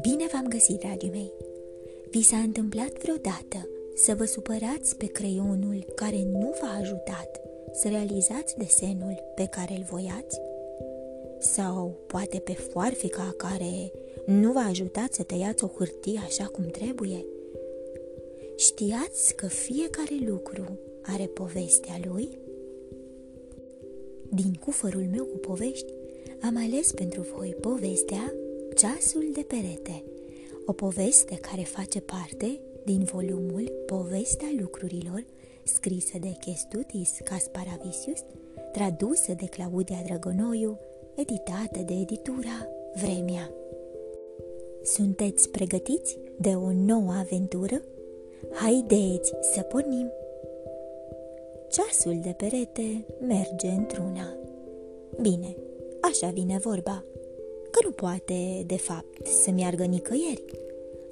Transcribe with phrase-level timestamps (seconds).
[0.00, 1.32] Bine v-am găsit, dragii mei!
[2.10, 7.40] Vi s-a întâmplat vreodată să vă supărați pe creionul care nu v-a ajutat
[7.72, 10.40] să realizați desenul pe care îl voiați?
[11.38, 13.92] Sau poate pe foarfica care
[14.26, 17.24] nu v-a ajutat să tăiați o hârtie așa cum trebuie?
[18.56, 22.38] Știați că fiecare lucru are povestea lui?
[24.34, 25.92] Din cufărul meu cu povești
[26.42, 28.34] am ales pentru voi povestea
[28.74, 30.04] Ceasul de perete,
[30.66, 35.24] o poveste care face parte din volumul Povestea lucrurilor,
[35.62, 38.18] scrisă de Chestutis Casparavisius,
[38.72, 40.78] tradusă de Claudia Drăgonoiu,
[41.14, 43.50] editată de editura Vremea.
[44.82, 47.82] Sunteți pregătiți de o nouă aventură?
[48.52, 50.19] Haideți să pornim!
[51.70, 54.36] Ceasul de perete merge într-una.
[55.20, 55.56] Bine,
[56.00, 57.04] așa vine vorba,
[57.70, 60.44] că nu poate, de fapt, să meargă nicăieri,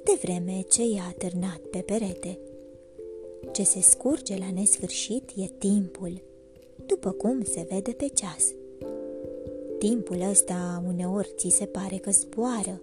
[0.03, 2.39] de vreme ce e atârnat pe perete.
[3.51, 6.21] Ce se scurge la nesfârșit e timpul,
[6.85, 8.53] după cum se vede pe ceas.
[9.77, 12.81] Timpul ăsta uneori ți se pare că zboară,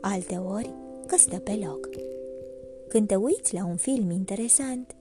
[0.00, 0.70] alteori
[1.06, 1.88] că stă pe loc.
[2.88, 4.94] Când te uiți la un film interesant,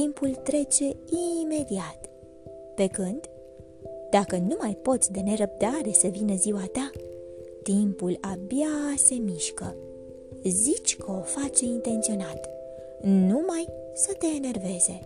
[0.00, 0.96] timpul trece
[1.42, 2.10] imediat.
[2.74, 3.30] Pe când,
[4.10, 6.90] dacă nu mai poți de nerăbdare să vină ziua ta,
[7.62, 9.76] timpul abia se mișcă.
[10.44, 12.48] Zici că o face intenționat,
[13.02, 15.00] numai să te enerveze.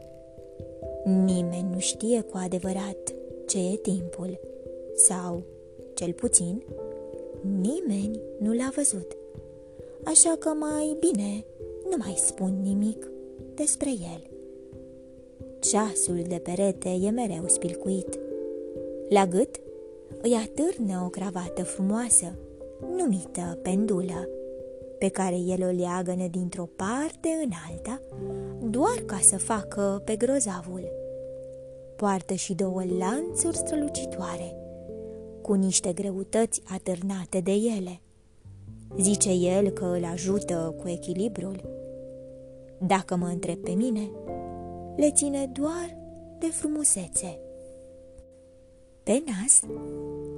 [1.05, 3.15] Nimeni nu știe cu adevărat
[3.47, 4.41] ce e timpul,
[4.95, 5.43] sau,
[5.95, 6.62] cel puțin,
[7.61, 9.17] nimeni nu l-a văzut.
[10.05, 11.45] Așa că mai bine
[11.91, 13.11] nu mai spun nimic
[13.55, 14.31] despre el.
[15.71, 18.19] Ceasul de perete e mereu spilcuit.
[19.09, 19.61] La gât
[20.23, 22.35] îi atârnă o cravată frumoasă,
[22.97, 24.29] numită pendulă,
[24.99, 28.01] pe care el o leagănă dintr-o parte în alta,
[28.62, 30.93] doar ca să facă pe grozavul.
[31.97, 34.56] Poartă și două lanțuri strălucitoare,
[35.43, 38.01] cu niște greutăți atârnate de ele.
[39.01, 41.61] Zice el că îl ajută cu echilibrul.
[42.87, 44.11] Dacă mă întreb pe mine,
[44.97, 45.97] le ține doar
[46.38, 47.38] de frumusețe.
[49.03, 49.60] Pe nas,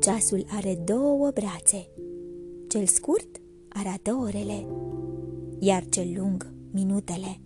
[0.01, 1.89] ceasul are două brațe.
[2.69, 4.67] Cel scurt arată orele,
[5.59, 7.41] iar cel lung minutele.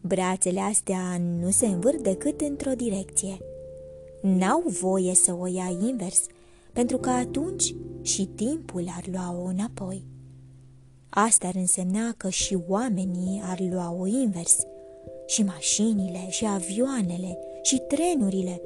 [0.00, 3.38] Brațele astea nu se învârt decât într-o direcție.
[4.22, 6.26] N-au voie să o ia invers,
[6.72, 10.04] pentru că atunci și timpul ar lua-o înapoi.
[11.08, 14.56] Asta ar însemna că și oamenii ar lua-o invers–
[15.26, 18.60] și mașinile, și avioanele, și trenurile,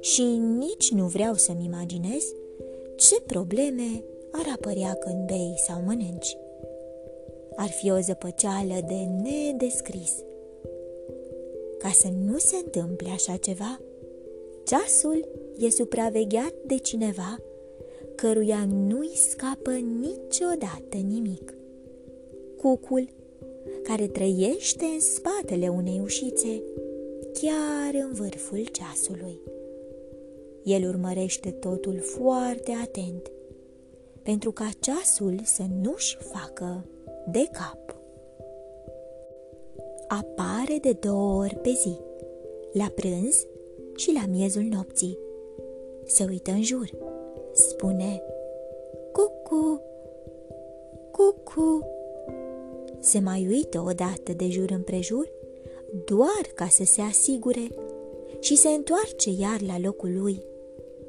[0.00, 0.22] și
[0.58, 2.24] nici nu vreau să-mi imaginez
[2.96, 6.36] ce probleme ar apărea când bei sau mănânci.
[7.56, 10.12] Ar fi o zăpăceală de nedescris.
[11.78, 13.80] Ca să nu se întâmple așa ceva,
[14.64, 15.28] ceasul
[15.58, 17.38] e supravegheat de cineva
[18.16, 21.54] căruia nu-i scapă niciodată nimic.
[22.56, 23.08] Cucul
[23.82, 26.62] care trăiește în spatele unei ușițe,
[27.32, 29.40] chiar în vârful ceasului.
[30.62, 33.30] El urmărește totul foarte atent,
[34.22, 36.84] pentru ca ceasul să nu-și facă
[37.30, 37.96] de cap.
[40.08, 41.96] Apare de două ori pe zi,
[42.72, 43.46] la prânz
[43.96, 45.18] și la miezul nopții.
[46.04, 46.90] Se uită în jur,
[47.52, 48.22] spune
[49.12, 49.80] Cucu,
[51.10, 51.95] cucu,
[53.00, 55.30] se mai uită odată de jur împrejur,
[56.04, 57.68] doar ca să se asigure
[58.40, 60.42] și se întoarce iar la locul lui,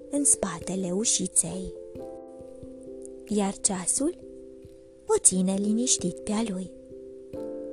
[0.09, 1.73] în spatele ușiței.
[3.27, 4.17] Iar ceasul
[5.05, 6.71] o ține liniștit pe a lui.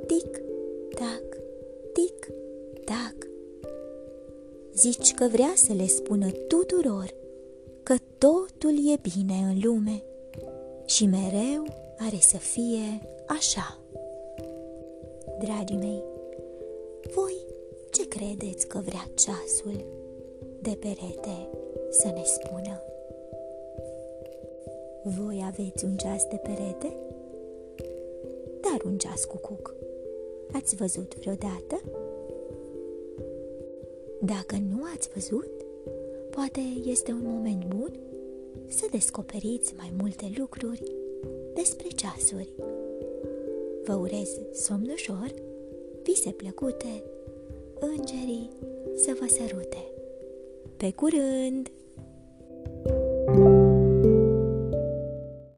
[0.07, 0.41] Tic,
[0.95, 1.37] tac,
[1.93, 2.29] tic,
[2.85, 3.29] tac.
[4.75, 7.15] Zici că vrea să le spună tuturor
[7.83, 10.03] că totul e bine în lume
[10.85, 11.65] și mereu
[11.99, 13.79] are să fie așa.
[15.39, 16.03] Dragii mei,
[17.15, 17.37] voi
[17.91, 19.85] ce credeți că vrea ceasul
[20.63, 21.49] de perete
[21.91, 22.83] să ne spună?
[25.03, 26.97] Voi aveți un ceas de perete?
[28.61, 29.75] Dar un ceas cu cuc.
[30.53, 31.81] Ați văzut vreodată?
[34.21, 35.51] Dacă nu ați văzut,
[36.31, 37.99] poate este un moment bun
[38.67, 40.83] să descoperiți mai multe lucruri
[41.55, 42.49] despre ceasuri.
[43.87, 45.35] Vă urez somn ușor,
[46.03, 47.03] vise plăcute,
[47.81, 48.51] îngerii
[48.95, 49.85] să vă sărute.
[50.77, 51.71] Pe curând!